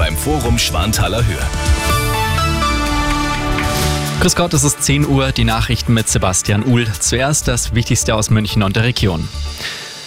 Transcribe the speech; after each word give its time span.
beim 0.00 0.16
Forum 0.16 0.58
Schwanthaler 0.58 1.24
Höhe. 1.24 1.38
Grüß 4.20 4.34
Gott, 4.34 4.52
es 4.52 4.64
ist 4.64 4.82
10 4.82 5.06
Uhr, 5.06 5.30
die 5.30 5.44
Nachrichten 5.44 5.94
mit 5.94 6.08
Sebastian 6.08 6.66
Uhl. 6.66 6.88
Zuerst 6.98 7.46
das 7.46 7.72
Wichtigste 7.72 8.16
aus 8.16 8.30
München 8.30 8.64
und 8.64 8.74
der 8.74 8.82
Region. 8.82 9.28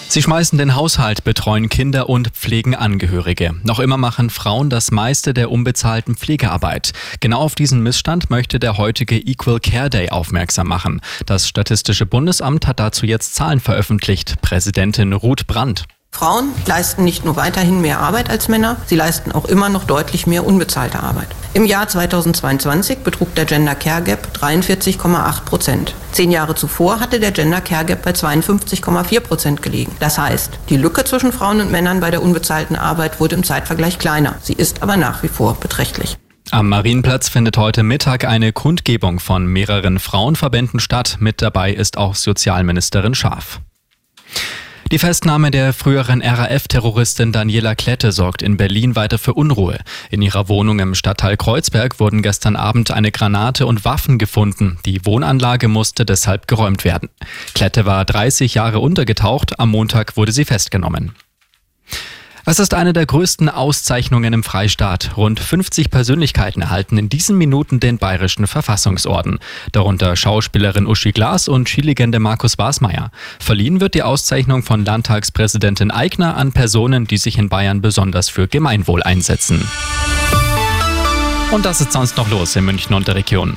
Sie 0.10 0.22
schmeißen 0.22 0.58
den 0.58 0.76
Haushalt, 0.76 1.24
betreuen 1.24 1.70
Kinder 1.70 2.10
und 2.10 2.32
pflegen 2.32 2.76
Angehörige. 2.76 3.56
Noch 3.64 3.80
immer 3.80 3.96
machen 3.96 4.30
Frauen 4.30 4.70
das 4.70 4.92
meiste 4.92 5.34
der 5.34 5.50
unbezahlten 5.50 6.18
Pflegearbeit. 6.18 6.92
Genau 7.22 7.40
auf 7.40 7.56
diesen 7.56 7.82
Missstand 7.82 8.30
möchte 8.30 8.60
der 8.60 8.78
heutige 8.78 9.16
Equal 9.18 9.62
Care 9.62 9.90
Day 9.90 10.10
aufmerksam 10.10 10.68
machen. 10.68 11.00
Das 11.26 11.48
Statistische 11.48 12.06
Bundesamt 12.06 12.68
hat 12.68 12.82
dazu 12.82 13.06
jetzt 13.06 13.34
Zahlen 13.36 13.62
veröffentlicht. 13.62 14.42
Präsidentin 14.42 15.14
Ruth 15.14 15.48
Brandt. 15.48 15.86
Frauen 16.14 16.54
leisten 16.68 17.04
nicht 17.04 17.26
nur 17.26 17.36
weiterhin 17.36 17.82
mehr 17.82 18.00
Arbeit 18.00 18.30
als 18.30 18.48
Männer, 18.48 18.78
sie 18.86 18.96
leisten 18.96 19.32
auch 19.32 19.46
immer 19.46 19.68
noch 19.68 19.84
deutlich 19.84 20.28
mehr 20.28 20.46
unbezahlte 20.46 21.02
Arbeit. 21.02 21.28
Im 21.56 21.66
Jahr 21.66 21.88
2022 21.88 23.00
betrug 23.00 23.34
der 23.36 23.46
Gender 23.46 23.76
Care 23.76 24.02
Gap 24.02 24.28
43,8 24.40 25.44
Prozent. 25.44 25.96
Zehn 26.12 26.32
Jahre 26.32 26.56
zuvor 26.56 27.00
hatte 27.00 27.20
der 27.20 27.32
Gender 27.32 27.62
Care 27.62 27.86
Gap 27.86 28.04
bei 28.04 28.12
52,4 28.12 29.20
Prozent 29.20 29.62
gelegen. 29.62 29.92
Das 30.00 30.18
heißt, 30.18 30.52
die 30.70 30.78
Lücke 30.78 31.04
zwischen 31.04 31.34
Frauen 31.34 31.62
und 31.62 31.72
Männern 31.72 32.00
bei 32.00 32.12
der 32.12 32.22
unbezahlten 32.22 32.76
Arbeit 32.76 33.20
wurde 33.20 33.36
im 33.36 33.44
Zeitvergleich 33.44 33.98
kleiner. 33.98 34.36
Sie 34.42 34.54
ist 34.54 34.84
aber 34.84 34.98
nach 34.98 35.24
wie 35.24 35.28
vor 35.28 35.56
beträchtlich. 35.60 36.18
Am 36.52 36.70
Marienplatz 36.70 37.30
findet 37.30 37.58
heute 37.58 37.82
Mittag 37.82 38.26
eine 38.26 38.54
Kundgebung 38.54 39.20
von 39.20 39.48
mehreren 39.48 39.98
Frauenverbänden 39.98 40.80
statt. 40.80 41.18
Mit 41.20 41.42
dabei 41.42 41.74
ist 41.74 41.98
auch 41.98 42.14
Sozialministerin 42.14 43.16
Scharf. 43.16 43.60
Die 44.94 45.00
Festnahme 45.00 45.50
der 45.50 45.74
früheren 45.74 46.22
RAF-Terroristin 46.22 47.32
Daniela 47.32 47.74
Klette 47.74 48.12
sorgt 48.12 48.44
in 48.44 48.58
Berlin 48.58 48.96
weiter 48.96 49.18
für 49.18 49.34
Unruhe. 49.34 49.80
In 50.12 50.22
ihrer 50.22 50.50
Wohnung 50.50 50.78
im 50.78 50.94
Stadtteil 50.94 51.36
Kreuzberg 51.36 52.00
wurden 52.00 52.22
gestern 52.22 52.56
Abend 52.56 52.92
eine 52.92 53.12
Granate 53.12 53.66
und 53.66 53.86
Waffen 53.86 54.20
gefunden. 54.20 54.78
Die 54.86 55.04
Wohnanlage 55.04 55.68
musste 55.68 56.06
deshalb 56.06 56.48
geräumt 56.48 56.86
werden. 56.86 57.10
Klette 57.56 57.88
war 57.88 58.06
30 58.06 58.54
Jahre 58.54 58.82
untergetaucht. 58.82 59.60
Am 59.60 59.72
Montag 59.72 60.16
wurde 60.16 60.32
sie 60.32 60.46
festgenommen. 60.46 61.14
Es 62.46 62.60
ist 62.60 62.74
eine 62.74 62.92
der 62.92 63.06
größten 63.06 63.48
Auszeichnungen 63.48 64.34
im 64.34 64.44
Freistaat. 64.44 65.16
Rund 65.16 65.40
50 65.40 65.90
Persönlichkeiten 65.90 66.62
erhalten 66.62 66.98
in 66.98 67.08
diesen 67.08 67.38
Minuten 67.38 67.80
den 67.80 68.00
Bayerischen 68.00 68.48
Verfassungsorden. 68.48 69.40
Darunter 69.72 70.18
Schauspielerin 70.18 70.86
Uschi 70.86 71.14
Glas 71.14 71.48
und 71.48 71.70
Skilegende 71.70 72.20
Markus 72.20 72.58
Wasmeier. 72.58 73.12
Verliehen 73.40 73.80
wird 73.80 73.94
die 73.94 74.04
Auszeichnung 74.04 74.64
von 74.64 74.84
Landtagspräsidentin 74.84 75.90
Eigner 75.90 76.36
an 76.36 76.52
Personen, 76.52 77.08
die 77.08 77.18
sich 77.18 77.38
in 77.38 77.48
Bayern 77.48 77.80
besonders 77.80 78.28
für 78.28 78.50
Gemeinwohl 78.50 79.04
einsetzen. 79.04 79.66
Und 81.52 81.64
das 81.64 81.80
ist 81.80 81.94
sonst 81.94 82.18
noch 82.18 82.30
los 82.30 82.58
in 82.58 82.66
München 82.66 82.94
und 82.94 83.08
der 83.08 83.16
Region. 83.16 83.56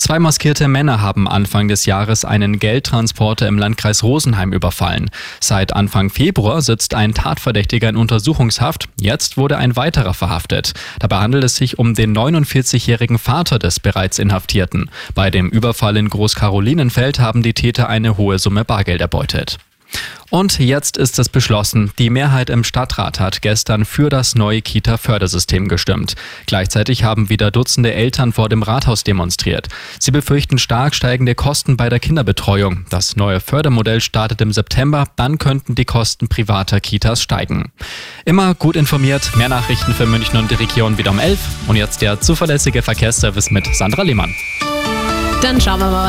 Zwei 0.00 0.18
maskierte 0.18 0.66
Männer 0.66 1.02
haben 1.02 1.28
Anfang 1.28 1.68
des 1.68 1.84
Jahres 1.84 2.24
einen 2.24 2.58
Geldtransporter 2.58 3.46
im 3.46 3.58
Landkreis 3.58 4.02
Rosenheim 4.02 4.50
überfallen. 4.54 5.10
Seit 5.40 5.74
Anfang 5.76 6.08
Februar 6.08 6.62
sitzt 6.62 6.94
ein 6.94 7.12
Tatverdächtiger 7.12 7.90
in 7.90 7.96
Untersuchungshaft. 7.96 8.88
Jetzt 8.98 9.36
wurde 9.36 9.58
ein 9.58 9.76
weiterer 9.76 10.14
verhaftet. 10.14 10.72
Dabei 11.00 11.18
handelt 11.18 11.44
es 11.44 11.56
sich 11.56 11.78
um 11.78 11.92
den 11.92 12.16
49-jährigen 12.16 13.18
Vater 13.18 13.58
des 13.58 13.78
bereits 13.78 14.18
Inhaftierten. 14.18 14.90
Bei 15.14 15.30
dem 15.30 15.50
Überfall 15.50 15.98
in 15.98 16.08
Großkarolinenfeld 16.08 17.20
haben 17.20 17.42
die 17.42 17.54
Täter 17.54 17.90
eine 17.90 18.16
hohe 18.16 18.38
Summe 18.38 18.64
Bargeld 18.64 19.02
erbeutet. 19.02 19.58
Und 20.30 20.60
jetzt 20.60 20.96
ist 20.96 21.18
es 21.18 21.28
beschlossen. 21.28 21.90
Die 21.98 22.08
Mehrheit 22.08 22.50
im 22.50 22.62
Stadtrat 22.62 23.18
hat 23.18 23.42
gestern 23.42 23.84
für 23.84 24.08
das 24.08 24.36
neue 24.36 24.62
Kita-Fördersystem 24.62 25.66
gestimmt. 25.68 26.14
Gleichzeitig 26.46 27.02
haben 27.02 27.28
wieder 27.28 27.50
Dutzende 27.50 27.92
Eltern 27.92 28.32
vor 28.32 28.48
dem 28.48 28.62
Rathaus 28.62 29.02
demonstriert. 29.02 29.68
Sie 29.98 30.12
befürchten 30.12 30.58
stark 30.58 30.94
steigende 30.94 31.34
Kosten 31.34 31.76
bei 31.76 31.88
der 31.88 31.98
Kinderbetreuung. 31.98 32.86
Das 32.90 33.16
neue 33.16 33.40
Fördermodell 33.40 34.00
startet 34.00 34.40
im 34.40 34.52
September. 34.52 35.06
Dann 35.16 35.38
könnten 35.38 35.74
die 35.74 35.84
Kosten 35.84 36.28
privater 36.28 36.80
Kitas 36.80 37.20
steigen. 37.20 37.72
Immer 38.24 38.54
gut 38.54 38.76
informiert. 38.76 39.36
Mehr 39.36 39.48
Nachrichten 39.48 39.94
für 39.94 40.06
München 40.06 40.38
und 40.38 40.50
die 40.50 40.54
Region 40.54 40.96
wieder 40.96 41.10
um 41.10 41.18
11. 41.18 41.40
Und 41.66 41.74
jetzt 41.74 42.02
der 42.02 42.20
zuverlässige 42.20 42.82
Verkehrsservice 42.82 43.50
mit 43.50 43.66
Sandra 43.74 44.02
Lehmann. 44.02 44.32
Dann 45.42 45.60
schauen 45.60 45.80
wir 45.80 45.90
mal, 45.90 46.08